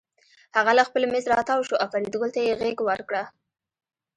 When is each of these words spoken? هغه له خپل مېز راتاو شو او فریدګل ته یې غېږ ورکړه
هغه 0.57 0.71
له 0.77 0.83
خپل 0.89 1.03
مېز 1.11 1.25
راتاو 1.33 1.65
شو 1.67 1.75
او 1.81 1.87
فریدګل 1.93 2.29
ته 2.35 2.39
یې 2.45 2.57
غېږ 2.61 2.77
ورکړه 2.89 3.23